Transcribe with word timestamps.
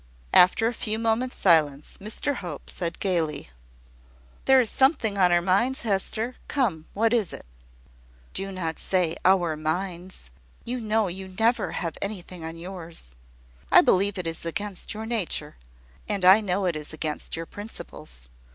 After 0.33 0.65
a 0.65 0.73
few 0.73 0.97
moments' 0.97 1.35
silence, 1.35 1.99
Mr 2.01 2.37
Hope 2.37 2.71
said 2.71 2.97
gaily 2.99 3.51
"There 4.45 4.59
is 4.59 4.71
something 4.71 5.15
on 5.19 5.31
our 5.31 5.43
minds, 5.43 5.83
Hester. 5.83 6.37
Come, 6.47 6.87
what 6.95 7.13
is 7.13 7.31
it?" 7.31 7.45
"Do 8.33 8.51
not 8.51 8.79
say 8.79 9.15
`our 9.23 9.55
minds.' 9.61 10.31
You 10.65 10.79
know 10.81 11.07
you 11.07 11.27
never 11.27 11.73
have 11.73 11.99
anything 12.01 12.43
on 12.43 12.57
yours. 12.57 13.11
I 13.71 13.81
believe 13.83 14.17
it 14.17 14.25
is 14.25 14.43
against 14.43 14.95
your 14.95 15.05
nature; 15.05 15.55
and 16.09 16.25
I 16.25 16.41
know 16.41 16.65
it 16.65 16.75
is 16.75 16.93
against 16.93 17.35
your 17.35 17.45
principles. 17.45 18.27